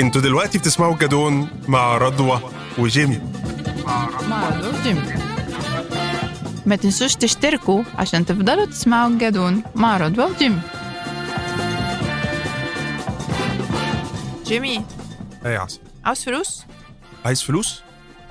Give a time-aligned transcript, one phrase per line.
[0.00, 2.40] أنتوا دلوقتي بتسمعوا الجدون مع رضوى
[2.78, 3.20] وجيمي.
[4.28, 5.02] مع رضوى جيمي
[6.66, 10.60] ما تنسوش تشتركوا عشان تفضلوا تسمعوا الجدون مع رضوى وجيمي.
[14.46, 14.84] جيمي
[15.46, 16.64] إيه يا عسل؟ عاوز فلوس؟
[17.24, 17.82] عايز فلوس؟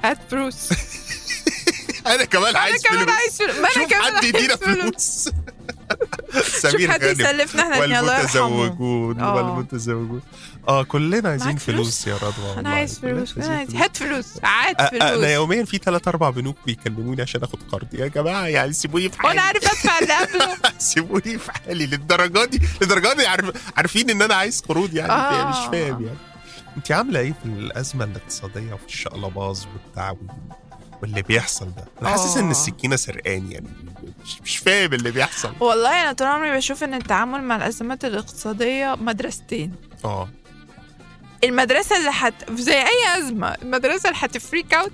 [0.03, 0.69] هات فلوس.
[2.07, 3.15] أنا كمان أنا عايز كمان فلوس.
[3.15, 3.57] عايز فلوس.
[3.57, 5.29] ما أنا كمان حد عايز يدينا فلوس.
[6.61, 7.47] سمير غانم.
[7.79, 9.35] والمتزوجون آه.
[9.35, 10.21] والمتزوجون.
[10.67, 12.69] آه كلنا عايزين فلوس؟ فلوس يا رضوى أنا.
[12.69, 15.25] عايز فلوس أنا عايز هات فلوس هات أ- أنا فلوس.
[15.25, 17.93] يوميا في ثلاث أربع بنوك بيكلموني عشان آخد قرض.
[17.93, 19.39] يا جماعة يعني سيبوني في وأنا حالي.
[19.41, 20.57] عارف أدفع اللي قبله.
[20.77, 21.85] سيبوني في حالي.
[21.85, 25.49] للدرجة دي؟ للدرجة دي؟ عارف عارفين إن أنا عايز قروض يعني؟ آه.
[25.49, 26.17] مش فاهم يعني.
[26.77, 30.27] أنت عاملة إيه في الأزمة الاقتصادية وفي الشقلباز والتعويم
[31.01, 32.51] واللي بيحصل ده؟ أنا حاسس إن آه.
[32.51, 33.67] السكينة سرقاني يعني.
[34.25, 35.53] مش, مش فاهم اللي بيحصل.
[35.59, 39.75] والله أنا طول عمري بشوف إن التعامل مع الأزمات الاقتصادية مدرستين.
[40.05, 40.29] آه.
[41.43, 43.47] المدرسة اللي حت زي أي أزمة.
[43.61, 44.91] المدرسة اللي هت freak out.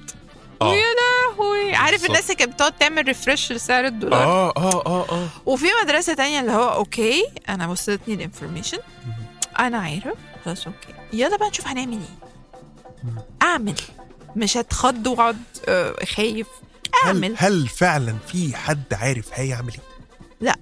[0.61, 0.69] آه.
[0.69, 1.75] ويا لهوي.
[1.75, 2.05] عارف.
[2.05, 5.27] الناس اللي كانت بتقعد تعمل refresh لسعر الدولار؟ آه آه آه آه.
[5.45, 8.77] وفي مدرسة تانية اللي هو okay أنا وصلتني ال information
[9.59, 12.17] أنا عارف خلاص okay يلا بقى نشوف هنعمل إيه.
[13.41, 13.75] أعمل.
[14.35, 16.47] مش هتخض وأقعد آه، خايف.
[17.03, 17.35] هل, أعمل.
[17.37, 20.05] هل فعلا في حد عارف هيعمل إيه؟
[20.41, 20.55] لا.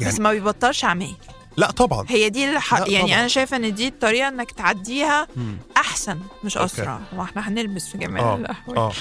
[0.00, 1.16] يعني بس ما بيبطلش عمايل.
[1.56, 2.72] لا طبعا هي دي الح...
[2.74, 3.18] يعني طبعا.
[3.20, 5.56] أنا شايفة إن دي الطريقة إنك تعديها مم.
[5.76, 6.58] أحسن مش.
[6.58, 8.92] أسرع هو إحنا هنلبس في جميع آه الأحوال آه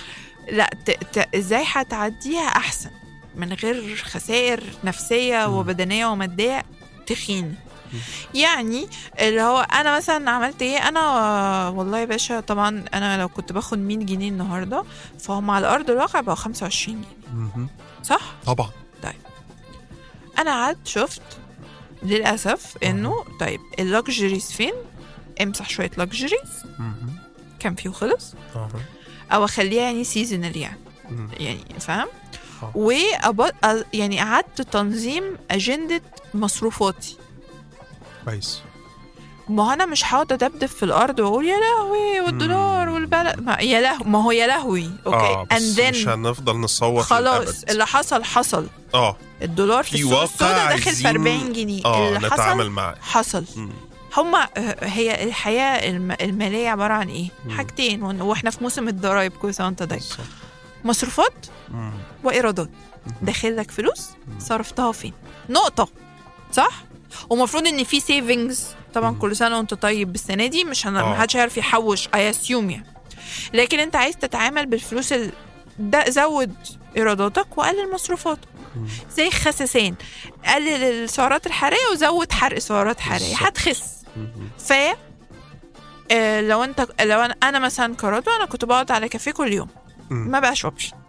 [0.51, 0.91] لا ت...
[0.91, 1.35] ت...
[1.35, 2.89] إزاي هتعديها أحسن
[3.35, 5.53] من غير خسائر نفسية مم.
[5.53, 6.63] وبدنية ومادية
[7.07, 7.55] تخين.
[8.33, 8.87] يعني
[9.19, 13.51] اللي هو أنا مثلا عملت إيه أنا آه، والله يا باشا طبعا أنا لو كنت
[13.51, 14.83] باخد 100 جنيه النهارده
[15.19, 17.67] فهم على أرض الواقع بقوا 25 جنيه.
[18.03, 18.69] صح طبعا
[20.39, 21.21] أنا قعدت شفت
[22.03, 24.73] للأسف إنه طيب ال luxuries فين؟
[25.41, 26.63] امسح شوية luxuries.
[27.59, 28.33] كان فيه وخلص.
[29.31, 30.77] أو أخليها يعني seasonal يعني.
[31.39, 32.07] يعني فاهم.
[32.75, 32.91] و
[33.93, 36.01] يعني قعدت تنظيم أجندة
[36.33, 37.17] مصروفاتي.
[38.25, 38.61] كويس.
[39.51, 42.89] ما أنا مش هقعد أدبدب في الأرض وأقول يا لهوي والدولار.
[42.89, 47.03] والبلد ما يا لهوي ما هو يا لهوي آه okay بس and مش هنفضل نصوت
[47.03, 47.69] خلاص للأبد.
[47.69, 52.07] اللي حصل حصل آه الدولار في في السوق السوداء داخل في عايزين- 40 جنيه آه
[52.15, 53.45] اللي نتعامل حصل معاه حصل.
[54.17, 54.47] هما
[54.81, 57.57] هي الحياة الم- المالية عبارة عن إيه؟ مم.
[57.57, 59.33] حاجتين وإحنا في موسم الضرايب
[59.65, 60.19] وأنت طيب بالظبط.
[60.83, 61.91] مصروفات مم.
[63.21, 64.09] داخل لك فلوس.
[64.39, 65.13] صرفتها فين؟
[65.49, 65.87] نقطة
[66.51, 66.83] صح؟
[67.29, 69.15] ومفروض إن في سيفنجز طبعا.
[69.19, 70.97] كل سنة وأنت طيب بالسنة دي مش هن...
[70.97, 71.09] آه.
[71.09, 72.85] ما حدش هيعرف يحوش أي أسيوم يعني
[73.53, 75.31] لكن أنت عايز تتعامل بالفلوس ال...
[75.79, 76.55] ده زود
[76.97, 78.47] إيراداتك وقلل مصروفاتك.
[79.15, 79.95] زي الخسسان
[80.45, 83.43] قلل السعرات الحرارية وزود حرق سعرات بالظبط.
[83.43, 83.83] هتخس.
[84.59, 84.73] ف
[86.11, 89.67] آه، لو أنت لو أنا مثلا كرضوى أنا كنت بقعد على كافيه كل يوم.
[90.09, 91.00] ما بقاش option ما بقاش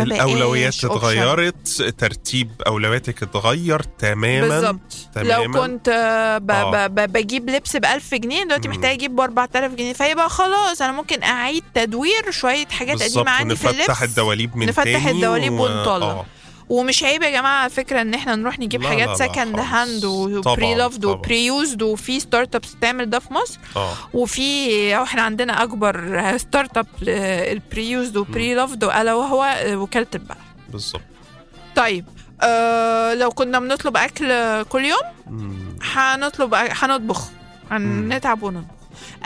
[0.00, 0.84] الأولويات.
[0.84, 4.80] اتغيرت ترتيب أولوياتك اتغير تماما بالظبط
[5.16, 5.50] لو.
[5.52, 6.86] كنت آه، ب- آه.
[6.86, 8.74] ب- ب- بجيب لبس ب 1000 جنيه دلوقتي مم.
[8.74, 13.56] محتاج أجيب ب 4000 جنيه فيبقى خلاص أنا ممكن أعيد تدوير شوية حاجات قديمة عندي
[13.56, 16.06] في اللبس ونفتح الدواليب من نفتح تاني الدواليب و- ونطلع.
[16.06, 16.26] آه.
[16.72, 19.58] ومش عيب يا جماعة على فكرة إن إحنا نروح نجيب لا، حاجات لا، second.
[19.58, 21.04] hand و pre loved.
[21.04, 26.86] و pre used وفي startups بتعمل ده في مصر آه وفي إحنا عندنا أكبر startup
[27.02, 30.38] ال pre used و pre loved الا وهو وكاله البلد
[30.68, 31.02] بالظبط
[31.76, 32.04] طيب
[32.42, 35.76] آه لو كنا بنطلب أكل كل يوم.
[35.82, 37.28] هنطلب هنطبخ
[37.70, 38.66] هنتعب ونطبخ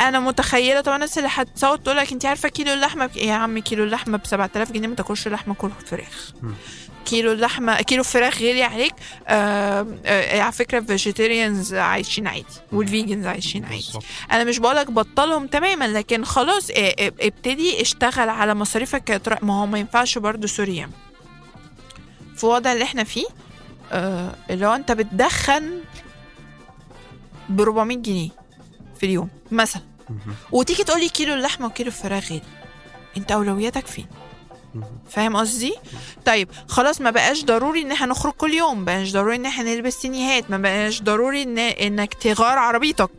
[0.01, 3.11] أنا متخيلة طبعا الناس اللي هتصوت تقول لك أنت عارفة كيلو اللحمة.
[3.17, 6.33] يا عم كيلو اللحمة ب 7000 جنيه ما تاكلش لحمة كل فراخ.
[7.07, 8.95] كيلو اللحمه كيلو فراخ غالي عليك
[9.29, 13.75] آه آه على فكرة ال vegetarians عايشين عادي وال vegans عايشين عادي.
[14.33, 19.39] أنا مش بقولك بطلهم تماما لكن خلاص آه، آه، ابتدي اشتغل على مصاريفك.
[19.43, 20.91] ما هو ما ينفعش برضو سوريا
[22.37, 23.27] في الوضع اللي إحنا فيه
[23.93, 25.81] آه اللي هو انت بتدخن
[27.49, 28.29] ب 400 جنيه
[29.01, 29.83] في اليوم مثلا.
[30.53, 32.43] وتيجي تقولي كيلو اللحمة وكيلو الفراخ غالي
[33.17, 34.07] انت أولوياتك فين.
[35.11, 35.75] فاهم قصدي
[36.27, 39.75] طيب خلاص ما بقاش ضروري إن إحنا نخرج كل يوم ما بقاش ضروري إن إحنا
[39.75, 43.11] نلبس سينيهات ما بقاش ضروري ان إنك تغار عربيتك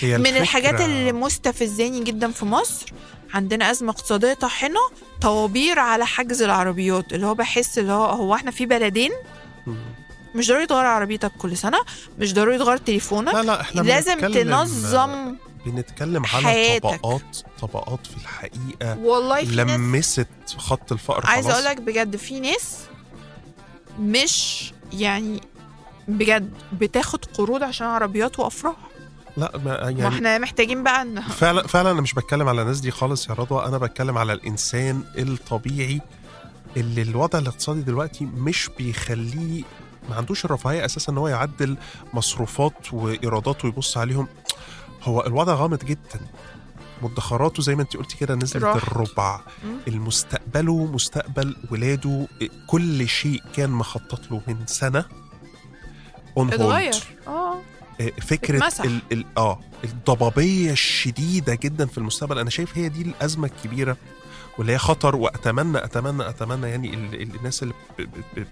[0.00, 2.86] هي من الحاجات اللي مستفزاني جدا في مصر
[3.34, 4.80] عندنا أزمة اقتصادية طاحنة
[5.20, 9.10] طوابير على حجز العربيات اللي هو بحس اللي هو هو إحنا في بلدين.
[10.34, 11.78] مش ضروري تغير عربيتك كل سنة
[12.18, 15.36] مش ضروري تغير تليفونك لا لا إحنا لازم تنظم
[15.66, 16.82] بنتكلم على حياتك.
[16.82, 21.64] طبقات طبقات في الحقيقة والله في ناس لمست خط الفقر عايزه خلاص.
[21.64, 22.78] أقول لك بجد في ناس
[24.00, 25.40] مش يعني
[26.08, 28.76] بجد بتاخد قروض عشان عربيات وأفراح
[29.36, 32.80] لا ما ما يعني إحنا محتاجين بقى إن فعلا فعلا أنا مش بتكلم على الناس
[32.80, 36.00] دي خالص يا رضوى أنا بتكلم على الإنسان الطبيعي
[36.76, 39.62] اللي الوضع الاقتصادي دلوقتي مش بيخليه
[40.08, 41.76] ما عندوش الرفاهية أساسا إن هو يعدل
[42.14, 44.28] مصروفات وإيرادات ويبص عليهم
[45.04, 46.20] هو الوضع غامض جدا.
[47.02, 48.82] مدخراته زي ما انت قلتي كده نزلت راحت.
[48.82, 49.40] الربع.
[49.88, 52.26] المستقبله مستقبل ولاده
[52.66, 55.04] كل شيء كان مخطط له من سنة.
[56.36, 56.94] اون اتغير.
[57.26, 57.56] آه.
[58.20, 58.84] فكرة اتمسح.
[58.84, 62.38] ال ال آه الضبابية الشديدة جدا في المستقبل.
[62.38, 63.96] أنا شايف هي دي الأزمة الكبيرة
[64.58, 65.16] واللي هي خطر.
[65.16, 67.74] وأتمنى أتمنى أتمنى يعني ال ال الناس اللي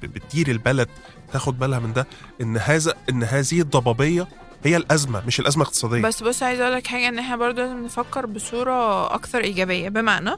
[0.03, 0.89] بتدير البلد
[1.33, 2.07] تاخد بالها من ده
[2.41, 4.29] إن هذا إن هذه الضبابية
[4.65, 6.03] هي الأزمة مش الأزمة الاقتصادية.
[6.03, 9.89] بس بص عايزة أقول لك حاجة إن إحنا برضه لازم نفكر بصورة أكثر إيجابية.
[9.89, 10.31] بمعنى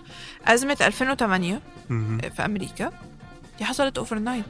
[0.44, 2.18] أزمة 2008 مهم.
[2.36, 2.92] في أمريكا
[3.58, 4.44] دي حصلت overnight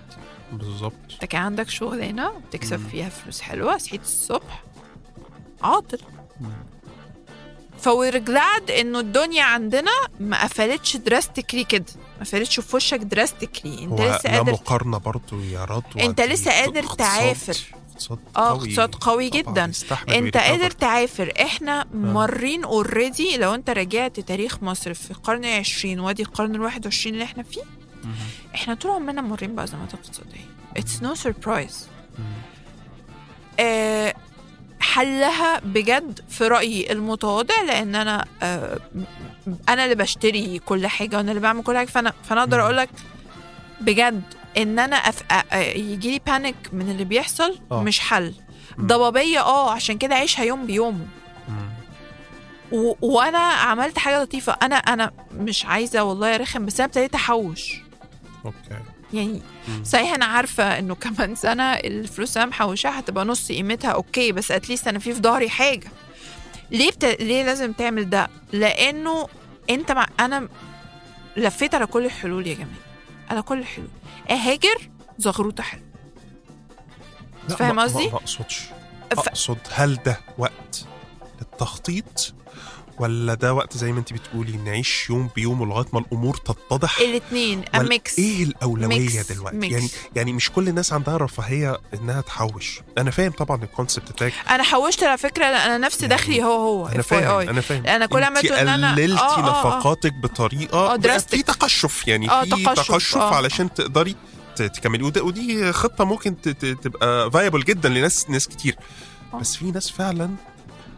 [0.53, 0.93] بالظبط.
[1.13, 2.89] أنت كان عندك شغلانه بتكسب مم.
[2.89, 4.63] فيها فلوس حلوة صحيت الصبح
[5.63, 5.99] عاطل.
[7.79, 11.85] فوير جلاد إنه الدنيا عندنا ما قفلتش drastically كده.
[12.19, 16.83] ما قفلتش في وشك drastically أنت لسه قادر مقارنة برضو يا رضوى أنت لسه قادر
[16.83, 17.57] تعافر.
[17.95, 19.73] اقتصاد آه قوي اقتصاد قوي جدا
[20.09, 20.37] أنت.
[20.37, 26.55] قادر تعافر إحنا مارين already لو أنت رجعت تاريخ مصر في القرن العشرين وادي القرن
[26.55, 27.63] الواحد وعشرين اللي إحنا فيه
[28.05, 28.15] مهم.
[28.55, 30.41] إحنا طول عمرنا مارين بأزمات اقتصادية
[30.77, 31.89] it's no surprise
[32.19, 32.25] مم.
[33.61, 34.15] آه،
[34.81, 38.79] حلها بجد في رأيي المتواضع لأن أنا آه،
[39.69, 42.63] أنا اللي بشتري كل حاجة وأنا اللي بعمل كل حاجة فأنا فأنا أقدر مم.
[42.63, 42.89] أقول لك
[43.81, 44.23] بجد
[44.57, 45.23] إن أنا أف...
[45.77, 47.83] يجي لي panic من اللي بيحصل آه.
[47.83, 48.35] مش حل.
[48.79, 48.87] مم.
[48.87, 51.07] ضبابية آه عشان كده عيشها يوم بيومه.
[51.49, 51.69] مم.
[52.73, 52.95] و...
[53.01, 54.57] وأنا عملت حاجة لطيفة.
[54.63, 57.75] أنا أنا مش عايزة والله أرخم بس أنا ابتديت أحوش.
[58.45, 58.57] okay.
[59.13, 59.85] يعني مم.
[59.85, 64.61] صحيح أنا عارفة إنه كمان سنة الفلوس أنا محوشاها هتبقى نص قيمتها okay بس at
[64.61, 65.89] least أنا في في ظهري حاجة.
[66.71, 67.05] ليه بت...
[67.05, 69.29] ليه لازم تعمل ده؟ لأنه
[69.71, 70.07] أنت مع...
[70.21, 70.49] أنا
[71.37, 72.69] لفيت على كل الحلول يا جماعة.
[73.31, 73.89] على كل الحلول.
[74.31, 75.83] اهاجر زغروطه حلو
[77.49, 78.63] لا، فاهم قصدي؟ ما أقصدش.
[79.13, 80.85] أقصد هل ده وقت
[81.41, 82.35] للتخطيط؟
[82.99, 87.65] ولا ده وقت زي ما انت بتقولي نعيش يوم بيوم لغاية ما الأمور تتضح الاثنين
[87.75, 89.33] mix إيه الأولوية mix.
[89.33, 89.75] دلوقتي mix.
[89.75, 94.33] يعني يعني مش كل الناس عندها رفاهية إنها تحوش أنا فاهم طبعا ال concept بتاعك
[94.51, 97.03] أنا حوشت على فكرة أنا نفس يعني دخلي هو هو أنا.
[97.03, 99.79] فاهم أنا فاهم أنا كل ما إن أنا قللتي آه، آه، آه.
[99.79, 101.29] نفقاتك بطريقه آه، drastic.
[101.29, 103.35] في تقشف يعني آه، في تقشف، تقشف آه.
[103.35, 104.17] علشان تقدري
[104.57, 106.41] تكملي وده ودي خطة ممكن
[106.83, 108.77] تبقى viable جدا لناس ناس كتير.
[109.41, 110.31] بس في ناس فعلا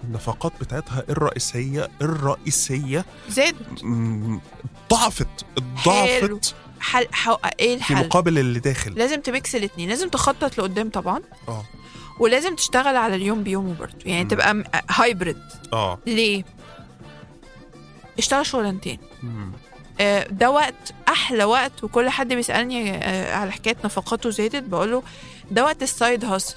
[0.06, 3.04] النفقات بتاعتها الرئيسيه الرئيسية.
[3.28, 4.40] زاد مم،
[4.90, 5.28] ضعفت.
[5.86, 7.36] ضعفت حل حو...
[7.60, 8.92] إيه في الحل؟ مقابل اللي داخل.
[8.92, 11.20] لازم ت mix الاثنين لازم تخطط لقدام طبعا.
[11.48, 11.64] آه.
[12.20, 13.96] ولازم تشتغل على اليوم بيومه برضه.
[14.04, 14.28] يعني مم.
[14.28, 15.42] تبقى م- hybrid
[15.72, 15.98] آه.
[16.06, 16.44] ليه؟
[18.18, 18.98] اشتغل شغلانتين.
[20.00, 21.84] آه، ده وقت أحلى وقت.
[21.84, 24.62] وكل حد بيسألني آه، على حكاية نفقاته زادت.
[24.62, 25.02] بقوله
[25.50, 26.54] ده وقت ال side hustle.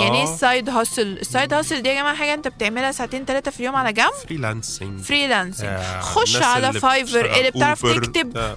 [0.00, 0.24] يعني إيه.
[0.24, 3.92] السايد هاسل السايد هاسل دي يا جماعة حاجة أنت بتعملها ساعتين ثلاثة في اليوم على
[3.92, 8.56] جنب؟ freelancing freelancing خش على فايفر اللي بتعرف تكتب.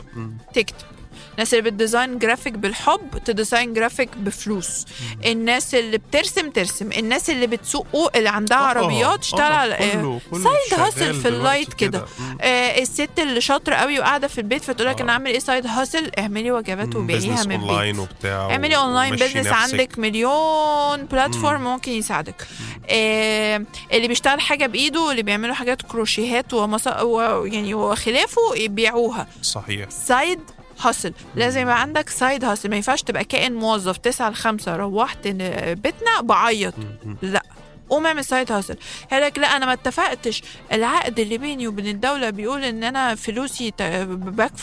[0.53, 0.94] تكتب.
[1.35, 4.85] الناس اللي بت design graphic بالحب ت design graphic بفلوس.
[5.25, 6.91] الناس اللي بترسم ترسم.
[6.91, 11.27] الناس اللي بتسوق اللي عندها آه، عربيات آه، على آه، كله- كله side hustle في
[11.27, 12.05] ال light كده.
[12.41, 15.03] آه الست اللي شاطرة قوي وقاعدة في البيت فتقول لك آه.
[15.03, 17.99] أنا أعمل إيه؟ side hustle اعملي وجبات وبيعيها من البيت.
[17.99, 19.47] وبتاع اعملي online business.
[19.47, 22.47] عندك مليون platform ممكن يساعدك.
[22.89, 23.61] آه
[23.93, 27.01] اللي بيشتغل حاجة بإيده اللي بيعملوا حاجات كروشيهات ومصا...
[27.01, 27.45] و...
[27.45, 29.27] يعني وخلافه يبيعوها.
[29.41, 29.89] صحيح.
[29.89, 30.39] side
[30.81, 35.27] hustle لازم يبقى عندك side hustle ما ينفعش تبقى كائن موظف 9 ل 5 روحت
[35.27, 36.73] بيتنا بعيط.
[37.21, 37.43] لا.
[37.89, 38.77] قوم اعمل side hustle
[39.11, 40.43] لك لا أنا ما اتفقتش.
[40.71, 43.71] العقد اللي بيني وبين الدولة بيقول إن أنا فلوسي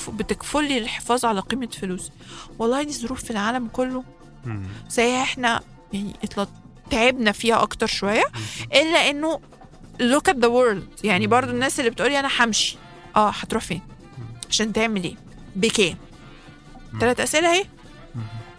[0.09, 2.11] بتكفل لي الحفاظ على قيمة فلوسي.
[2.59, 4.05] والله دي ظروف في العالم كله.
[4.89, 5.61] صحيح إحنا
[5.93, 6.13] يعني
[6.91, 8.25] تعبنا فيها أكتر شوية.
[8.73, 9.41] إلا إنه
[10.01, 11.05] look at the world.
[11.05, 12.77] يعني برضو الناس اللي بتقولي أنا همشي.
[13.17, 13.81] آه هتروح فين؟
[14.51, 15.15] عشان تعمل إيه؟
[15.57, 15.97] بكام
[17.01, 17.65] ثلاث أسئلة أهي.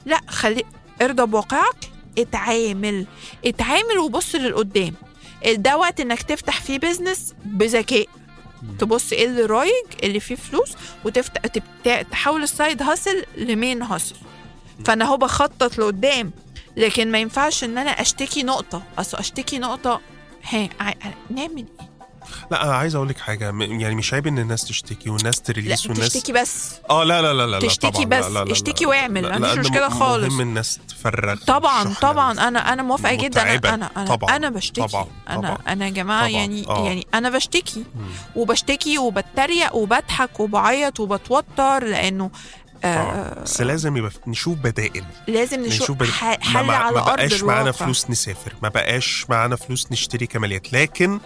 [0.06, 0.64] لا خلي
[1.02, 3.06] ارضى بواقعك اتعامل.
[3.46, 4.94] اتعامل وبص للقدام.
[5.54, 8.08] ده وقت إنك تفتح فيه بيزنس بذكاء.
[8.80, 10.72] تبص إيه اللي رايج اللي فيه فلوس
[11.06, 11.42] وتفتح.
[12.12, 14.15] تحول ال side hustle ل main hustle
[14.86, 16.32] فأنا هو بخطط لقدام.
[16.78, 18.84] لكن ما ينفعش إن أنا أشتكي نقطة.
[18.98, 20.02] أصل أشتكي نقطة
[20.44, 20.70] ها
[21.30, 21.93] نعمل إيه؟
[22.52, 25.53] لا أنا عايز أقول لك حاجة يعني مش عيب إن الناس تشتكي والناس لا to
[25.53, 28.44] release والناس تشتكي بس آه لا لا لا لا لا تشتكي طبعاً، بس، لا لا
[28.46, 28.90] لا اشتكي لا.
[28.90, 30.34] واعمل، لا، ما عنديش لأن مشكلة م- خالص.
[30.34, 33.74] مهم الناس تفرغ طبعا طبعا أنا أنا موافقة جدا متعبة.
[33.74, 35.58] أنا أنا طبعاً، أنا بشتكي طبعاً، أنا طبعاً.
[35.68, 36.86] أنا يا جماعة يعني آه.
[36.86, 37.84] يعني أنا بشتكي.
[38.36, 42.32] وبشتكي وبتريق وبضحك وبعيط وبتوتر لأنه
[42.84, 42.88] آه.
[42.88, 46.12] آه بس لازم يبقى نشوف بدائل لازم نشوف نشوف بدائل.
[46.22, 49.92] ما- حل ما- على ما أرض بقاش معانا الواقع فلوس نسافر ما بقاش معانا فلوس
[49.92, 51.20] نشتري كماليات لكن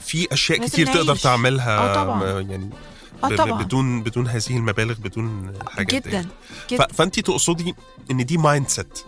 [0.00, 1.22] في أشياء كتير تقدر نعيش.
[1.22, 2.40] تعملها آه طبعاً.
[2.40, 2.70] يعني
[3.24, 6.28] آه ب- طبعا بدون بدون هذه المبالغ بدون الحاجات جدا دي.
[6.76, 7.74] جدا فأنت تقصدي
[8.10, 8.98] إن دي mindset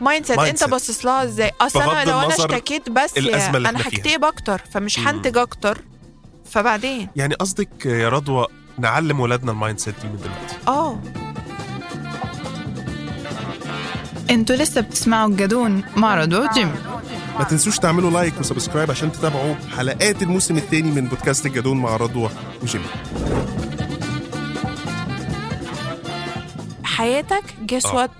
[0.00, 0.68] mindset أنت mindset.
[0.68, 3.80] باصص لها إزاي أصل أنا لو أنا اشتكيت بس الأزمة اللي أنا.
[3.80, 4.98] هكتئب أكتر فمش.
[4.98, 5.78] هنتج أكتر
[6.50, 8.46] فبعدين يعني قصدك يا رضوى
[8.78, 10.98] نعلم ولادنا ال mindset دي من دلوقتي آه
[14.30, 16.72] أنتوا لسه بتسمعوا الجدون مع رضوى وجيمي
[17.38, 21.96] ما تنسوش تعملوا like و subscribe عشان تتابعوا حلقات الموسم الثاني من بودكاست الجدون مع
[21.96, 22.30] رضوى
[22.62, 22.84] وجيمي
[26.84, 27.94] حياتك guess آه.
[27.94, 28.10] what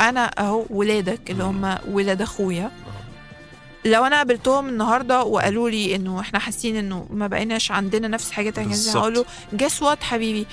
[0.00, 2.70] أنا أهو ولادك اللي هم ولاد أخويا
[3.84, 8.64] لو أنا قابلتهم النهارده وقالوا لي إنه إحنا حاسين إنه ما بقيناش عندنا نفس عايزينها
[8.84, 8.96] بالظبط.
[8.96, 10.46] أقول له guess what حبيبي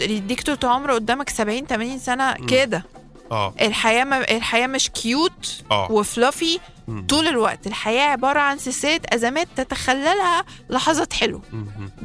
[0.00, 2.32] يديك طول عمره قدامك 70 80 سنة.
[2.32, 2.84] كده
[3.30, 3.54] آه.
[3.60, 5.92] الحياة ما الحياة مش cute آه.
[5.92, 6.58] و fluffy
[6.88, 7.06] مم.
[7.06, 7.66] طول الوقت.
[7.66, 11.42] الحياة عبارة عن سلسلة أزمات تتخللها لحظات حلوة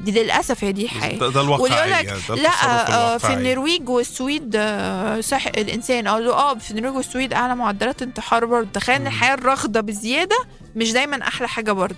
[0.08, 1.18] للأسف هي دي الحياة.
[1.18, 3.34] ده, ده الواقع واللي يقول لك يعني، التصرف لا آه، في.
[3.34, 8.70] النرويج والسويد آه، صح الإنسان أقول له آه في النرويج والسويد أعلى معدلات انتحار برضه.
[8.74, 9.08] تخيل إن.
[9.08, 10.38] الحياة الراغده بزيادة
[10.76, 11.96] مش دايما أحلى حاجة برضه.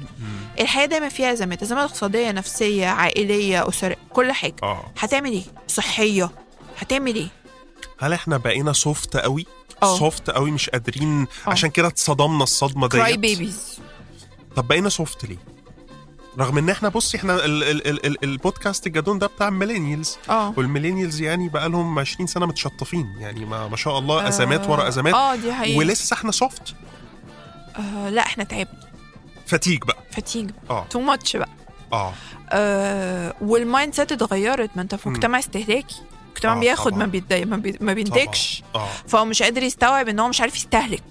[0.59, 4.55] الحياة دايما فيها أزمات أزمات اقتصادية نفسية عائلية اسريه كل حاجة.
[4.99, 6.29] هتعمل إيه؟ صحية.
[6.79, 7.27] هتعمل إيه؟
[7.99, 9.45] هل إحنا بقينا soft قوي؟
[9.83, 9.97] آه.
[9.97, 11.49] soft قوي مش قادرين آه.
[11.49, 13.01] عشان كده اتصدمنا الصدمة ديت.
[13.01, 13.79] كراي بيبيز
[14.55, 15.37] طب بقينا soft ليه؟
[16.39, 20.17] رغم ان إحنا بصي إحنا ال ال ال ال البودكاست الجدون ده بتاع ال millennials
[20.29, 20.53] آه.
[20.57, 24.87] وال millennials يعني بقى لهم 20 سنة متشطفين يعني ما, ما شاء الله أزمات ورا
[24.87, 25.13] أزمات.
[25.13, 25.77] آه دي حقيقة.
[25.77, 26.75] ولسه إحنا soft
[27.75, 28.79] آه لا إحنا تعبنا.
[29.47, 29.97] fatigue بقى.
[30.11, 30.85] fatigue آه.
[30.89, 31.49] too much بقى.
[31.93, 32.13] آه.
[32.49, 35.09] آه وال mindset اتغيرت ما انت في.
[35.09, 36.01] مجتمع استهلاكي.
[36.37, 37.05] مجتمع آه، بياخد طبعاً.
[37.05, 37.77] ما بيتضايق ما, بي...
[37.81, 41.03] ما بينتجش آه فهو مش قادر يستوعب ان هو مش عارف يستهلك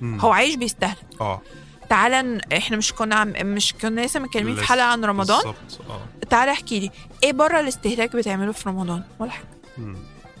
[0.00, 0.20] مم.
[0.20, 1.40] هو عايش بيستهلك آه
[1.88, 3.32] تعالى إحنا مش كنا عم...
[3.42, 4.64] مش كنا لسه متكلمين في.
[4.64, 6.00] حلقه عن رمضان بالظبط آه
[6.30, 6.90] تعالى احكي لي
[7.24, 9.44] إيه بره الاستهلاك بتعمله في رمضان ولا حاجة.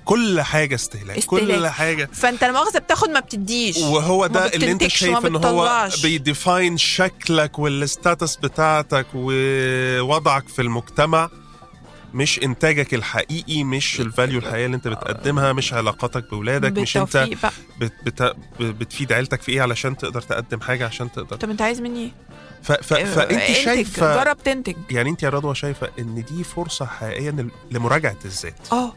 [0.04, 1.58] كل حاجة استهلاك, استهلاك.
[1.60, 5.88] كل حاجة فانت المؤاخذه بتاخد ما بتديش وهو ده اللي انت شايف ان هو.
[6.02, 11.30] بي define شكلك وال status بتاعتك ووضعك في المجتمع
[12.14, 17.16] مش إنتاجك الحقيقي مش ال value الحقيقية اللي أنت بتقدمها مش علاقاتك باولادك مش أنت
[17.80, 21.80] بت بت بتفيد عيلتك في إيه علشان تقدر تقدم حاجة عشان تقدر طب أنت عايز
[21.80, 22.10] مني إيه؟
[22.62, 24.76] ف ف فأنت انتج، شايفة جرب تنتج.
[24.90, 28.72] يعني أنت يا رضوى شايفة إن دي فرصة حقيقية لمراجعة الذات.
[28.72, 28.94] آه.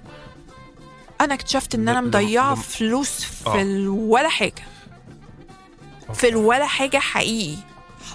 [1.21, 3.89] أنا اكتشفت إن أنا مضيعة فلوس في آه.
[3.89, 4.63] ولا حاجة.
[6.13, 7.57] في ولا حاجة حقيقي.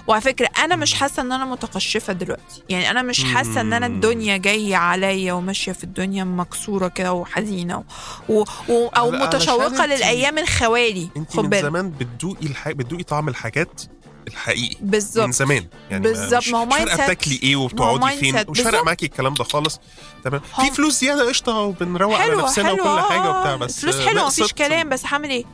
[0.07, 3.85] وعلى فكرة أنا مش حاسة إن أنا متقشفة دلوقتي يعني أنا مش حاسة إن أنا.
[3.85, 7.83] الدنيا جاية عليا وماشية في الدنيا مكسورة كده وحزينة
[8.29, 8.43] و...
[8.69, 8.87] و...
[8.87, 12.69] أو متشوقة للأيام الخوالي انت من زمان بتدوقي الح...
[12.69, 13.81] بتدوقي طعم الحاجات
[14.27, 17.01] الحقيقي من بالظبط زمان يعني بالظبط، مش, ما هو فارقة mindset.
[17.01, 18.35] بتاكلي إيه وبتقعدي فين.
[18.35, 18.85] مش بالظبط.
[18.85, 19.79] معاكي الكلام ده خالص
[20.23, 23.95] تمام في فلوس زيادة قشطة وبنروق على نفسنا حلوة وكل حاجة آه، وبتاع بس فلوس
[23.95, 24.53] آه، حلوة مفيش.
[24.53, 25.45] كلام بس هعمل إيه.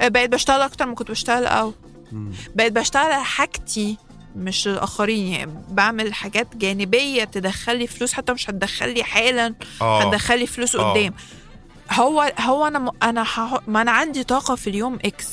[0.00, 1.74] آه، بقيت بشتغل أكتر ما كنت بشتغل الأول.
[2.54, 3.96] بقيت بشتغل على حاجتي
[4.36, 5.26] مش الآخرين.
[5.32, 10.02] يعني بعمل حاجات جانبية تدخلي فلوس حتى مش هتدخلي حالا آه.
[10.02, 10.92] هتدخلي فلوس آه.
[10.92, 11.14] قدام.
[11.92, 15.28] هو هو أنا أنا هح- ما أنا عندي طاقة في اليوم إكس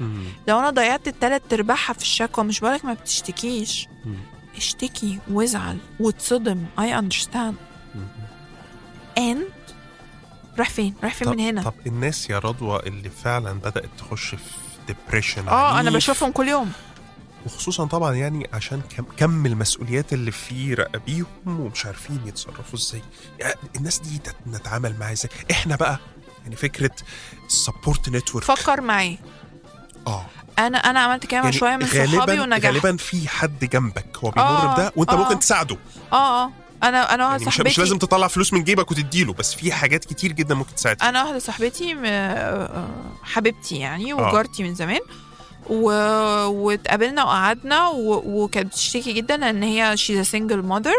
[0.00, 0.24] مم.
[0.48, 3.88] لو أنا ضيعت التلات أرباعها في الشكوى مش بقولك ما بتشتكيش.
[4.04, 4.14] مم.
[4.56, 7.54] اشتكي وازعل واتصدم I understand.
[9.18, 9.46] And
[10.58, 14.36] راح فين؟ راح فين من هنا؟ طب الناس يا رضوى اللي فعلا بدأت تخش في
[14.86, 16.72] depression آه أنا بشوفهم كل يوم.
[17.46, 23.02] وخصوصا طبعا يعني عشان كم, كم المسؤوليات اللي في رقابيهم ومش عارفين يتصرفوا إزاي.
[23.40, 25.30] يعني الناس دي نتعامل معاها إزاي.
[25.50, 25.98] إحنا بقى
[26.42, 26.90] يعني فكرة
[27.46, 29.18] ال support network فكر معايا
[30.06, 30.26] آه.
[30.58, 32.64] أنا أنا عملت كده يعني شوية من صحابي غالبا ونجحت.
[32.66, 35.16] غالبا في حد جنبك هو بيمر آه، بده وأنت آه.
[35.16, 35.76] ممكن تساعده.
[36.12, 36.50] آه آه.
[36.82, 40.04] أنا أنا واحدة يعني صاحبتي مش لازم تطلع فلوس من جيبك وتديله بس في حاجات
[40.04, 41.08] كتير جدا ممكن تساعد فيها.
[41.08, 42.88] أنا واحدة صاحبتي آه،
[43.22, 44.16] حبيبتي يعني آه.
[44.16, 45.00] وجارتي من زمان
[45.70, 45.84] و...
[46.46, 48.22] واتقابلنا وقعدنا و...
[48.26, 50.94] وكانت بتشتكي جدا لأن هي she's single mother.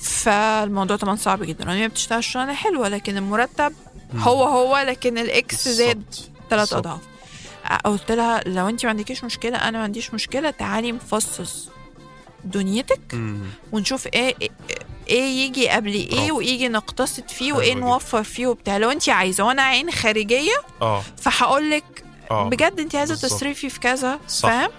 [0.00, 3.72] فالموضوع طبعا صعب جدا لأن هي بتشتغل شغلانة حلوة لكن المرتب
[4.12, 4.20] مم.
[4.20, 6.14] هو هو لكن الإكس زاد.
[6.50, 6.72] ثلاث.
[6.72, 7.00] أضعاف
[7.84, 11.68] قلت لها لو انت ما عندكيش مشكلة أنا ما عنديش مشكلة تعالي نفصص
[12.44, 13.38] دنيتك مم.
[13.72, 14.34] ونشوف إيه
[15.08, 16.32] إيه يجي قبل إيه.
[16.32, 17.74] ويجي نقتصد فيه وايه.
[17.74, 22.94] نوفر فيه وبتاع لو انت عايزة وأنا عين خارجية آه فهقول لك آه بجد انت
[22.94, 23.14] عايزة.
[23.14, 24.18] تصرفي في كذا.
[24.42, 24.70] فاهم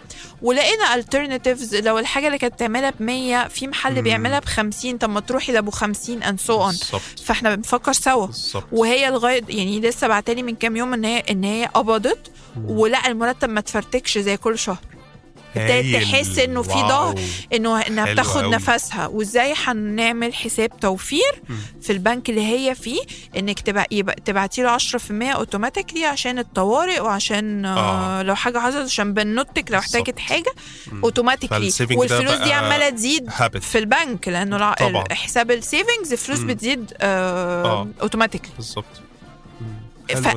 [0.42, 4.02] ولقينا alternatives لو الحاجة اللي كانت بتعملها ب 100 في محل.
[4.02, 8.28] بيعملها ب 50 طب ما تروحي لأبو 50 and so on بالظبط فاحنا بنفكر سوا
[8.72, 12.32] وهي لغاية يعني لسه بعتلي من كام يوم إن هي إن هي قبضت
[12.68, 14.78] ولا المرتب ما تفرتكش زي كل شهر
[15.56, 16.04] ابتدت.
[16.04, 16.70] تحس إنه في.
[16.74, 17.16] ضهر
[17.54, 18.44] إنه انها بتاخد.
[18.44, 21.42] نفسها وإزاي هنعمل حساب توفير.
[21.82, 23.00] في البنك اللي هي فيه
[23.38, 23.60] إنك
[24.26, 28.20] تبعتي له 10% automatically عشان الطوارئ وعشان آه.
[28.20, 28.24] آه.
[28.24, 30.20] لو حاجة حصلت عشان بنوتك لو احتاجت.
[30.20, 30.54] حاجة.
[31.04, 33.30] automatically والفلوس دي عمالة تزيد.
[33.62, 35.04] في البنك لأنه طبعاً.
[35.14, 36.40] حساب ال savings فلوس.
[36.40, 37.88] بتزيد آه آه.
[38.02, 38.86] automatically بالظبط.
[40.16, 40.28] ف...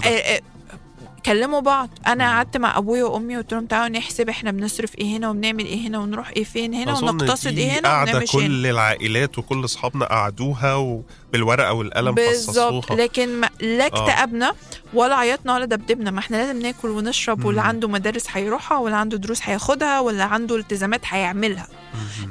[1.27, 1.91] كلموا بعض.
[2.07, 5.89] أنا قعدت مع أبويا وأمي وقلت لهم تعالوا نحسب إحنا بنصرف إيه هنا وبنعمل إيه
[5.89, 8.47] هنا ونروح إيه فين هنا ونقتصد إيه هنا قاعدة ونعمل هنا.
[8.47, 12.93] كل العائلات وكل أصحابنا قعدوها وبالورقة والقلم بالظبط.
[12.93, 14.53] لكن ما لا اكتئبنا
[14.95, 16.11] ولا عيطنا ولا دبدبنا.
[16.11, 17.61] ما إحنا لازم ناكل ونشرب واللي.
[17.61, 21.69] عنده مدارس هيروحها واللي عنده دروس هياخدها واللي عنده التزامات هيعملها.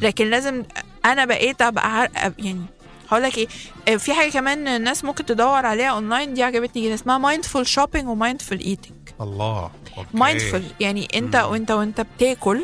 [0.02, 0.64] لكن لازم
[1.06, 2.62] أنا بقيت أبقى يعني
[3.10, 3.48] هقول لك إيه
[3.88, 8.08] آه، في حاجة كمان الناس ممكن تدور عليها اونلاين دي عجبتني جدا اسمها mindful shopping
[8.08, 9.72] و mindful eating الله.
[10.14, 11.52] mindful يعني انت مم.
[11.52, 12.64] وانت وانت بتاكل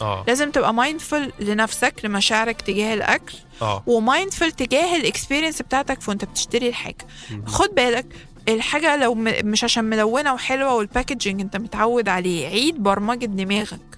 [0.00, 5.98] آه لازم تبقى mindful لنفسك لمشاعرك تجاه الأكل آه و mindful تجاه ال experience بتاعتك
[6.08, 7.46] وانت بتشتري الحاجة مم.
[7.46, 8.06] خد بالك
[8.48, 9.24] الحاجة لو م...
[9.44, 13.97] مش عشان ملونة وحلوة وال packaging انت متعود عليه عيد برمجة دماغك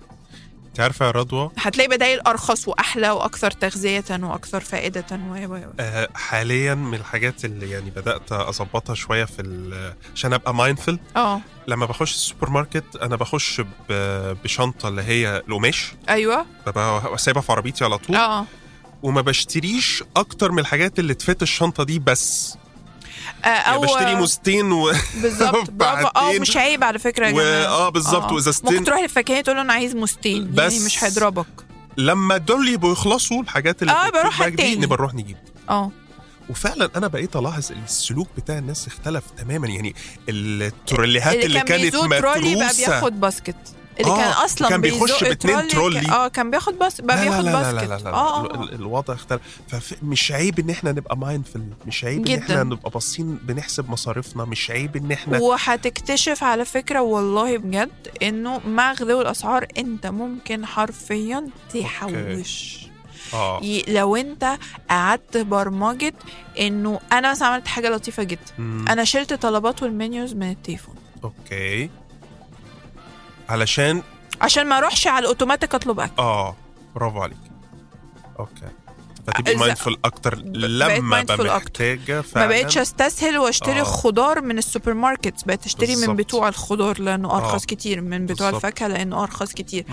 [0.70, 6.08] انت عارفه يا رضوى؟ هتلاقي بدايل أرخص وأحلى وأكثر تغذية وأكثر فائدة و و آه،
[6.14, 9.40] حاليا من الحاجات اللي يعني بدأت أظبطها شوية في
[10.14, 11.40] عشان أبقى mindful آه.
[11.68, 13.62] لما بخش السوبر ماركت أنا بخش
[14.44, 15.92] بشنطة اللي هي القماش.
[16.08, 16.46] أيوه.
[16.66, 18.16] ببقى سايبها في عربيتي على طول.
[18.16, 18.46] آه.
[19.02, 22.56] وما بشتريش أكتر من الحاجات اللي ت fit الشنطة دي بس.
[23.44, 24.92] أو بشتري موزتين و...
[25.22, 25.70] بالظبط.
[25.80, 26.06] برافو.
[26.06, 27.36] آه مش عيب على فكرة يا و...
[27.40, 28.22] جماعة آه بالظبط.
[28.22, 31.46] ممكن وازازتين تروح للفكهاني تقول له أنا عايز موزتين بس- يعني مش هيضربك.
[31.96, 34.84] لما دول يبقوا يخلصوا الحاجات اللي آه، في بروح الباك دي التاني.
[34.86, 35.36] نبقى نروح نجيب.
[35.70, 35.90] آه.
[36.50, 39.68] وفعلا أنا بقيت ألاحظ السلوك بتاع الناس اختلف تماما.
[39.68, 39.94] يعني
[40.28, 43.56] التروليهات اللي, اللي كان كانت بيزود ترولي بقى بياخد basket.
[44.00, 46.08] اللي آه، كان أصلا كان بيخش باتنين ترولي.
[46.12, 48.10] آه كان بياخد باس بقى بياخد لا لا لا لا, لا, لا.
[48.14, 48.44] آه.
[48.46, 52.42] ال- الوضع اختلف فمش عيب إن إحنا نبقى mindful مش عيب إن جداً.
[52.44, 57.90] إحنا نبقى باصين بنحسب مصاريفنا مش عيب إن إحنا وهتكتشف على فكرة والله بجد
[58.22, 62.80] إنه مع غلو الأسعار أنت ممكن حرفيا تحوش
[63.62, 64.58] ي- لو أنت
[64.90, 66.14] قعدت برمجة
[66.60, 68.84] إنه أنا مثلا عملت حاجة لطيفة جدا مم.
[68.88, 71.90] أنا شلت طلبات والمنيوز من التليفون okay
[73.50, 74.02] علشان
[74.40, 76.56] عشان ما اروحش على الاوتوماتيك اطلب اكل آه
[76.94, 77.36] برافو عليك
[78.38, 78.52] okay
[79.26, 81.46] فتبقي مايندفul أكتر لما أكتر.
[81.56, 83.84] محتاجة ما فعلا بقتش أستسهل وأشتري آه.
[83.84, 86.16] خضار من السوبر ماركت بقيت أشتري من بالظبط.
[86.16, 87.66] بتوع الخضار لأنه أرخص آه.
[87.66, 88.54] كتير من بتوع بالظبط.
[88.54, 89.84] الفاكهة لأنه أرخص كتير.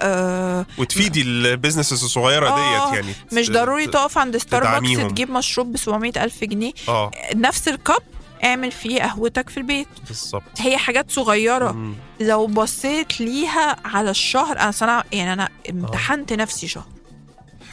[0.00, 4.90] آه وتفيدي ال business الصغيرة آه، ديت يعني مش ضروري تقف عند ستاربكس.
[5.12, 8.02] تجيب مشروب ب 700 ألف جنيه آه نفس ال cup
[8.44, 9.88] اعمل فيه قهوتك في البيت.
[10.08, 10.42] بالظبط.
[10.58, 11.72] هي حاجات صغيرة.
[11.72, 11.94] مم.
[12.20, 16.84] لو بصيت ليها على الشهر أنا صنع يعني أنا امتحنت نفسي شهر.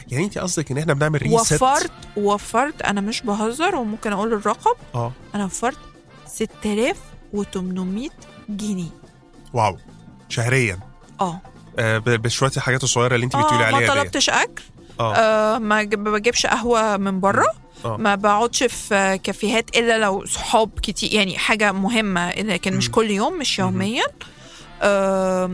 [0.07, 4.71] يعني انت قصدك إن إحنا بنعمل reset وفرت وفرت أنا مش بهزر وممكن أقول الرقم.
[4.95, 5.11] آه.
[5.35, 5.77] أنا وفرت
[6.27, 8.09] 6800
[8.49, 8.89] جنيه.
[9.53, 9.77] wow.
[10.29, 10.79] شهريا.
[11.21, 11.41] آه.
[11.79, 13.89] آه بشوية الحاجات الصغيرة اللي انت بتقولي ما عليها ديت.
[13.91, 14.63] طلبتش أكل.
[14.99, 15.15] آه.
[15.15, 17.45] آه ما ج- ما بجيبش قهوة من بره.
[17.85, 17.97] آه.
[17.97, 22.91] ما بقعدش في كافيهات إلا لو صحاب كتير يعني حاجة مهمة لكن مش.
[22.91, 23.59] كل يوم مش.
[23.59, 24.03] يوميا
[24.83, 25.45] آه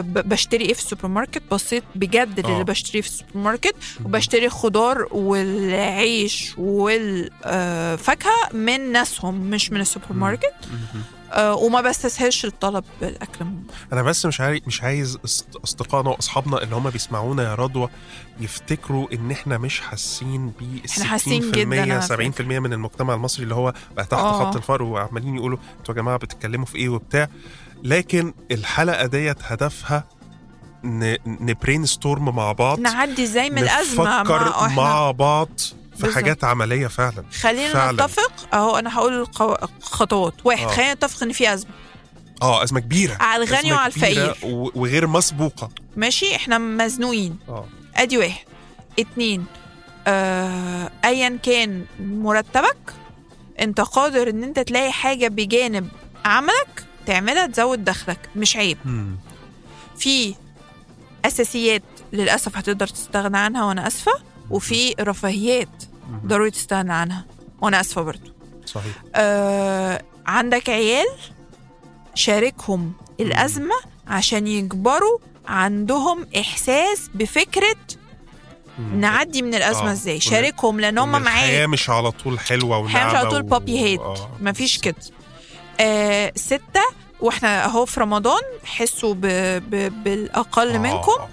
[0.00, 2.48] ب- بشتري إيه في السوبر ماركت بصيت بجد آه.
[2.52, 10.06] اللي بشتريه في السوبر ماركت وبشتري خضار والعيش والفاكهة من ناسهم مش من السوبر.
[10.12, 10.54] ماركت
[11.36, 13.46] وما بستسهلش الطلب بالاكل
[13.92, 15.18] أنا بس مش عايز مش عايز
[15.64, 17.88] أصدقائنا وأصحابنا اللي هم بيسمعونا يا رضوى
[18.40, 23.54] يفتكروا إن إحنا مش حاسين ب إحنا حاسين جداً على 70% من المجتمع المصري اللي
[23.54, 24.50] هو بقى تحت آه.
[24.50, 27.28] خط الفقر وعمالين يقولوا أنتوا يا جماعة بتتكلموا في إيه وبتاع.
[27.82, 30.04] لكن الحلقة ديت هدفها
[31.26, 35.48] نبرين ستورم مع بعض نعدي إزاي من الأزمة مع, مع بعض
[36.08, 36.14] في.
[36.14, 37.24] حاجات عملية فعلا.
[37.40, 37.92] خلينا فعلاً.
[38.06, 38.32] نتفق.
[38.54, 40.34] أهو أنا هقول القو- خطوات.
[40.44, 40.70] واحد آه.
[40.74, 41.70] خلينا نتفق إن في أزمة.
[42.42, 43.16] آه أزمة كبيرة.
[43.20, 44.36] على الغني وعلى الفقير.
[44.74, 45.68] وغير مسبوقة.
[45.96, 47.38] ماشي؟ إحنا مزنوقين.
[47.48, 47.66] آه.
[47.96, 48.44] أدي واحد.
[48.98, 49.44] اتنين.
[50.06, 52.76] آه ايا كان مرتبك
[53.60, 55.88] أنت قادر إن أنت تلاقي حاجة بجانب
[56.24, 58.18] عملك تعملها تزود دخلك.
[58.36, 58.78] مش عيب.
[58.84, 59.16] مم.
[59.98, 60.34] في
[61.24, 64.12] أساسيات للأسف هتقدر تستغنى عنها وأنا آسفة
[64.50, 65.68] وفي رفاهيات.
[66.26, 67.24] ضروري تستغنى عنها.
[67.60, 68.32] وأنا آسفة برضو.
[68.66, 68.92] صحيح.
[69.14, 71.06] آه عندك عيال
[72.14, 73.74] شاركهم الأزمة
[74.08, 77.76] عشان يكبروا عندهم إحساس بفكرة.
[78.94, 79.92] نعدي من الأزمة آه.
[79.92, 83.44] إزاي؟ شاركهم لأن هم إن الحياة مش على طول حلوة الحياة مش على طول و-
[83.44, 84.30] بابي هيت آه.
[84.40, 84.94] مفيش كده.
[85.80, 86.82] آه ستة
[87.20, 89.20] وإحنا أهو في رمضان حسوا ب...
[89.70, 90.02] ب...
[90.04, 90.78] بالأقل آه.
[90.78, 91.12] منكم.
[91.20, 91.28] آه.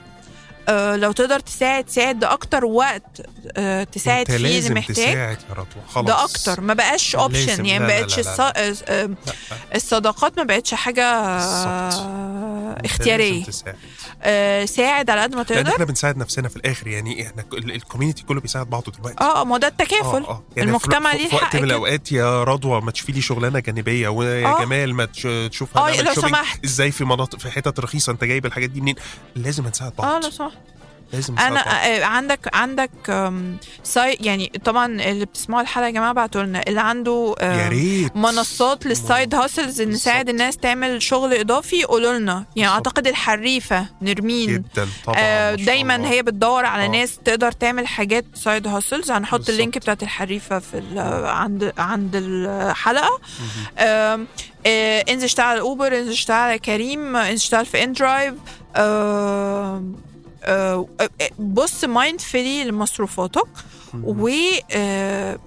[0.96, 3.22] لو تقدر تساعد ساعد ده أكتر وقت
[3.58, 7.16] آه تساعد أنت فيه اللي محتاج تساعد يا رضوى خلاص ده أكتر ما بقاش.
[7.15, 8.82] option يعني ما بقتش لا، لا، الص...
[8.88, 9.10] آه، آه،.
[9.76, 11.04] الصداقات ما بقتش حاجة.
[11.04, 13.44] آه، اختيارية.
[14.24, 17.80] آه ساعد على قد ما تقدر إحنا بنساعد نفسنا في الآخر يعني إحنا ال- ال
[17.80, 20.44] community كله بيساعد بعضه دلوقتي آه ما ده التكافل آه، آه.
[20.58, 21.64] يعني المجتمع ليه في وقت من.
[21.64, 24.60] الأوقات يا رضوى ما تشوفي لي شغلانة جانبية ويا آه.
[24.66, 26.66] جمال ما تش- تشوف آه، هنعمل لو سمحت.
[26.66, 28.96] إزاي في مناطق في حتت رخيصة أنت جايب الحاجات دي منين
[29.36, 30.58] لازم هنساعد بعض آه لو سمحت
[31.13, 31.60] لازم أنا.
[31.60, 32.89] آه، عندك عندك
[33.84, 38.86] side يعني طبعا اللي بتسمعوا الحلقة يا جماعة بعتوا لنا اللي عنده يا ريت منصات
[38.86, 40.30] لل side hustles إن نساعد.
[40.30, 42.72] الناس تعمل شغل إضافي قولوا لنا يعني.
[42.74, 46.10] أعتقد الحريفة نرمين جدا طبعا آه شاء دايما.
[46.10, 46.88] هي بتدور على آه.
[46.88, 49.50] ناس تقدر تعمل حاجات side hustles هنحط.
[49.50, 53.19] ال link بتاعت الحريفة في عند عند الحلقة
[53.78, 54.19] آه،
[55.10, 58.34] انزل اشتغل على Uber انزل اشتغل على Careem انزل اشتغل في inDrive
[61.39, 63.47] بص mindful لمصروفاتك
[64.04, 64.30] و
[64.71, 65.39] آه،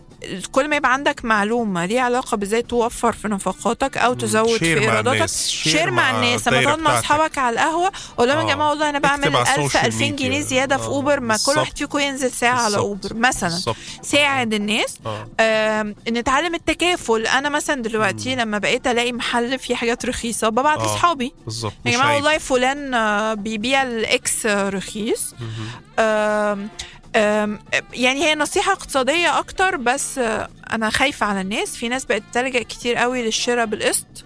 [0.53, 5.27] كل ما يبقى عندك معلومة ليها علاقة بإزاي توفر في نفقاتك أو تزود في إيراداتك.
[5.49, 6.99] share مع الناس لما تقعد مع.
[6.99, 8.55] أصحابك على القهوة قول لهم يا آه.
[8.55, 10.41] جماعة والله أنا بعمل اكتب على 1000 ال social 2000 جنيه.
[10.41, 11.53] زيادة في آه، Uber ما كل.
[11.59, 12.77] واحد فيكم ينزل ساعة على.
[12.77, 13.75] Uber مثلا.
[14.03, 14.99] ساعد الناس
[15.41, 15.95] آه.
[16.09, 20.83] نتعلم التكافل أنا مثلا دلوقتي لما بقيت ألاقي محل فيه حاجات رخيصة ببعت آه.
[20.83, 21.33] لأصحابي
[21.87, 22.15] يا جماعة.
[22.15, 25.35] والله فلان آه، بيبيع الإكس آه، رخيص
[27.93, 31.77] يعني هي نصيحة اقتصادية أكتر بس آه، أنا خايفة على الناس.
[31.77, 34.25] في ناس بقت تلجأ كتير قوي للشراء بالقسط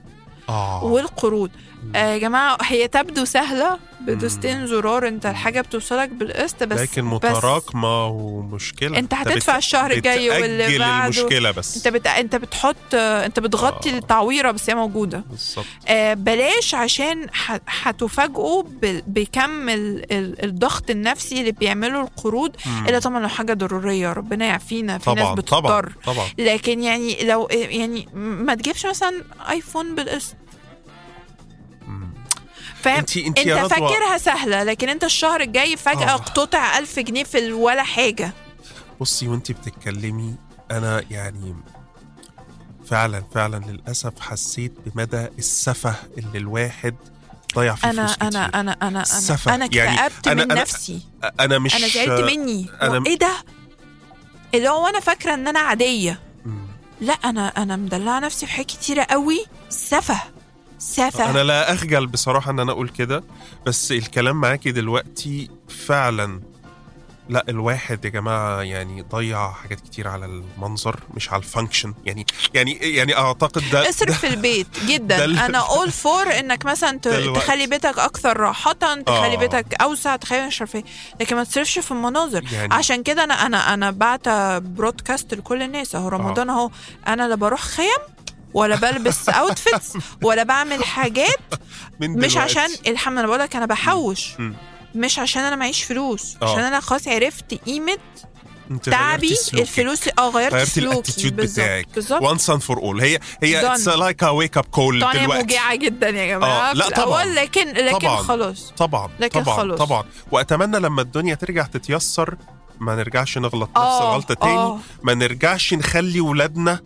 [0.49, 0.85] آه.
[0.85, 1.51] والقروض.
[1.51, 8.07] آه، يا جماعة هي تبدو سهلة بدوستين زرار انت الحاجة بتوصلك بالقسط بس لكن متراكمة
[8.07, 8.99] ومشكلة.
[8.99, 11.05] انت هتدفع الشهر الجاي واللي بعده.
[11.05, 11.77] المشكلة بس.
[11.77, 12.07] انت بت...
[12.07, 13.99] انت بتحط آه، انت بتغطي آه.
[13.99, 15.25] التعويرة بس هي موجودة.
[15.31, 15.65] بالظبط.
[15.89, 22.57] آه، بلاش عشان ح- هتفاجئوا ب- بكم ال- ال- الضغط النفسي اللي بيعمله القروض.
[22.89, 24.99] إلا طبعا لو حاجة ضرورية ربنا يعافينا.
[24.99, 25.93] في ناس طبعا طبعا بتضطر.
[26.05, 26.27] طبعا.
[26.39, 30.35] لكن يعني لو يعني ما تجيبش مثلا ايفون بالقسط.
[32.87, 36.79] فاهم انت انت انت فاكرها سهلة لكن انت الشهر الجاي فجأة آه.
[36.79, 38.33] ألف جنيه في ولا حاجة
[39.01, 40.35] بصي وانت بتتكلمي
[40.71, 41.55] أنا يعني
[42.87, 46.95] فعلا فعلا للأسف حسيت بمدى السفه اللي الواحد
[47.55, 48.61] ضيع فيه أنا فلوس أنا كتير.
[48.61, 49.55] أنا أنا السفه.
[49.55, 51.01] أنا أنا يعني اكتئبت أنا- من أنا- نفسي
[51.41, 53.33] أنا مش أنا زعلت مني أنا- إيه ده
[54.55, 56.21] اللي هو أنا فاكرة إن أنا عادية.
[57.01, 60.21] لا أنا أنا مدلعة نفسي في حاجات كتيرة قوي سفه
[60.79, 63.25] سفه أنا لا أخجل بصراحة إن أنا أقول كده
[63.67, 65.51] بس الكلام معاكي دلوقتي
[65.87, 66.41] فعلا
[67.29, 72.27] لا الواحد يا جماعة يعني ضيع حاجات كتير على المنظر مش على ال function يعني
[72.55, 75.25] يعني يعني أعتقد ده اصرف في البيت جدا.
[75.25, 76.99] أنا all for إنك مثلا.
[77.35, 79.37] تخلي بيتك أكثر راحة تخلي آه.
[79.37, 80.85] بيتك أوسع تخلي مش عارفه إيه.
[81.21, 82.45] لكن ما تصرفش في المناظر.
[82.53, 84.29] يعني عشان كده أنا أنا أنا بعت
[84.63, 85.95] broadcast لكل الناس.
[85.95, 86.71] أهو رمضان أهو
[87.09, 88.16] أنا لا بروح خيم
[88.57, 89.93] ولا بلبس outfits
[90.23, 91.39] ولا بعمل حاجات
[92.01, 92.37] من مش.
[92.37, 94.29] عشان الحمد لله بقول لك أنا بحوش.
[94.95, 96.53] مش عشان أنا معيش فلوس آه.
[96.53, 97.99] عشان أنا خلاص عرفت قيمة
[98.83, 99.37] تعبي.
[99.55, 103.73] الفلوس آه غيرت سلوكي ال attitude بتاعك وانس اند فور اول هي هي.
[103.73, 107.25] it's like a wake up call دلوقتي موجعه جدا يا جماعة آه، لا طبعاً.
[107.25, 108.17] لكن لكن طبعاً.
[108.23, 109.79] خلاص طبعا لكن طبعا خلاص.
[109.79, 112.37] طبعا وأتمنى لما الدنيا ترجع تتيسر
[112.81, 114.79] ما نرجعش نغلط نفس آه، الغلطة تاني آه.
[115.03, 116.81] ما نرجعش نخلي ولادنا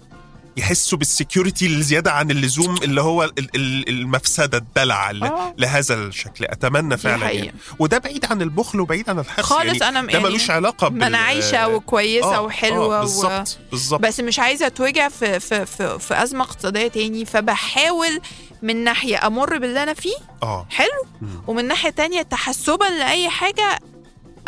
[0.56, 5.54] يحسوا بالسكيورتي الزيادة عن اللزوم اللي هو ال- ال- المفسدة الدلع آه.
[5.58, 7.30] لهذا الشكل أتمنى فعلا.
[7.30, 7.54] يعني.
[7.78, 10.96] وده بعيد عن البخل وبعيد عن الحرص خالص يعني أنا ده يعني ملوش علاقة ما
[11.06, 13.02] أنا بال- عايشة وكويسة آه، وحلوة آه و...
[13.02, 18.20] بالظبط بالظبط بس مش عايزة أتوجع في في في, في أزمة اقتصادية تاني فبحاول
[18.62, 21.42] من ناحية أمر باللي أنا فيه آه حلو مم.
[21.46, 23.78] ومن ناحية تانية تحسبا لأي حاجة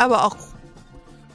[0.01, 0.52] أبقى أقوى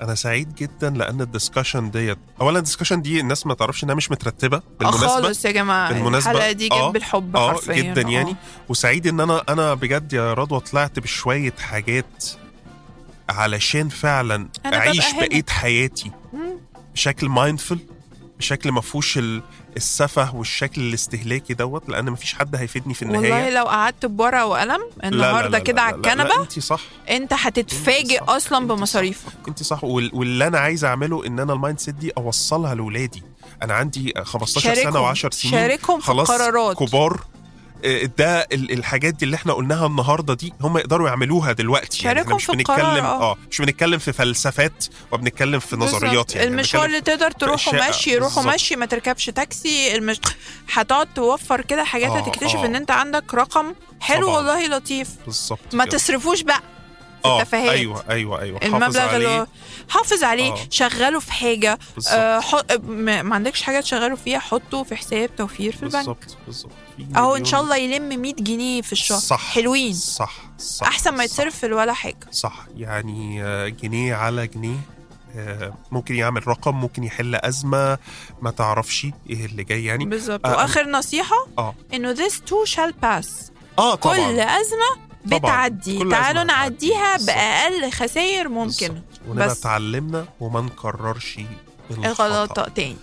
[0.02, 3.94] أنا سعيد جدا لأن ال discussion ديت اولا ال discussion دي الناس ما تعرفش انها
[3.94, 7.74] مش مترتبة آه بالمناسبة خالص يا جماعة بالمناسبة، الحلقة دي جت آه، بالحب آه حرفيا
[7.74, 8.10] جدا آه.
[8.10, 8.36] يعني
[8.68, 12.24] وسعيد ان أنا أنا بجد يا رضوى طلعت بشوية حاجات
[13.28, 15.14] علشان فعلا أنا أعيش.
[15.14, 16.10] بقية حياتي.
[16.94, 17.78] بشكل مايندفul
[18.38, 19.18] بشكل ما فيهوش
[19.78, 23.32] السفه والشكل الاستهلاكي دوت لأن مفيش حد هيفيدني في النهاية.
[23.32, 26.80] والله لو قعدت بورقة وقلم النهارده كده على الكنبة انت صح.
[27.10, 28.18] انت هتتفاجئ.
[28.24, 28.66] أصلا.
[28.66, 29.32] بمصاريفك.
[29.48, 29.84] انت صح.
[29.84, 33.22] وال- واللي أنا عايز أعمله إن أنا ال mindset دي أوصلها لاولادي
[33.62, 37.20] أنا عندي 15 سنة شاركهم و10 سنين شاركهم في خلاص القرارات كبار.
[38.18, 42.34] ده ال- الحاجات دي اللي إحنا قلناها النهارده دي هم يقدروا يعملوها دلوقتي يعني إحنا
[42.34, 43.36] مش في بنتكلم القرار، آه.
[43.50, 46.34] مش بنتكلم في فلسفات وبنتكلم في نظريات.
[46.34, 47.88] يعني المشوار اللي تقدر تروحه.
[47.88, 48.42] مشي روحه.
[48.54, 50.20] مشي ما تركبش تاكسي المش...
[50.72, 52.66] هتقعد توفر كده حاجات آه، هتكتشف آه.
[52.66, 54.36] إن أنت عندك رقم حلو طبعا.
[54.36, 55.96] والله لطيف بالظبط ما كده.
[55.98, 56.62] تصرفوش بقى
[57.24, 59.46] آه أيوه أيوه أيوه المبلغ اللي
[59.88, 60.58] حافظ عليه آه.
[60.70, 61.78] شغله في حاجة
[62.12, 62.72] آه حط...
[62.86, 66.72] ما ما عندكش حاجة تشغله فيها حطه في حساب توفير في البنك بالظبط بالظبط
[67.16, 69.18] أهو إن شاء الله يلم 100 جنيه في الشهر.
[69.18, 69.92] صح حلوين.
[69.94, 71.24] صح صح أحسن ما.
[71.24, 72.18] يتصرف ولا حاجة.
[72.32, 74.76] صح يعني آه، جنيه على جنيه
[75.36, 77.98] آه، ممكن يعمل رقم ممكن يحل أزمة
[78.42, 80.04] ما تعرفش إيه اللي جاي يعني.
[80.04, 80.46] بالظبط.
[80.46, 81.74] آه، وآخر نصيحة آه.
[81.94, 83.28] إنه this too shall pass.
[83.78, 84.16] آه طبعا.
[84.16, 85.08] كل أزمة.
[85.24, 86.04] بتعدي.
[86.10, 87.16] تعالوا نعديها.
[87.16, 89.28] بأقل خسائر ممكنه بالظبط.
[89.28, 89.60] ونبقى بس.
[89.60, 91.38] اتعلمنا وما نكررش
[91.90, 92.96] الغلطة تاني.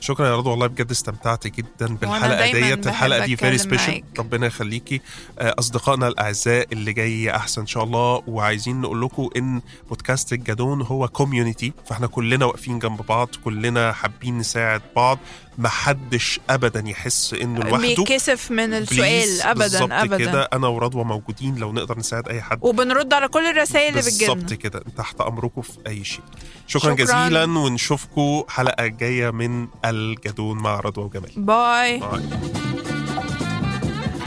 [0.00, 0.50] شكرا يا رضوى.
[0.50, 4.02] والله بجد استمتعت جدا بالحلقة ديت الحلقة دي very special.
[4.18, 5.00] ربنا يخليكي.
[5.38, 8.22] آه، أصدقائنا الأعزاء اللي جاي أحسن إن شاء الله.
[8.26, 14.38] وعايزين نقول لكم إن بودكاست الجدون هو community فإحنا كلنا واقفين جنب بعض كلنا حابين
[14.38, 15.18] نساعد بعض.
[15.58, 20.16] محدش ابدا يحس إنه لوحده بيكسف من السؤال بالظبط ابدا ابدا.
[20.16, 20.42] كده.
[20.52, 22.58] أنا ورضوى موجودين لو نقدر نساعد أي حد.
[22.62, 24.82] وبنرد على كل الرسائل اللي بالظبط بتجيلنا كده.
[24.96, 26.20] تحت أمركم في أي شيء.
[26.66, 27.04] شكرا, شكراً.
[27.04, 31.30] جزيلا ونشوفكم حلقة جاية من الجدون مع رضوى وجمال.
[31.36, 31.98] bye.
[31.98, 32.20] bye.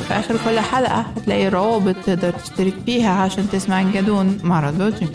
[0.07, 5.09] في آخر كل حلقة هتلاقي روابط تقدر تشترك فيها عشان تسمع الجدون مع رضوى وجمال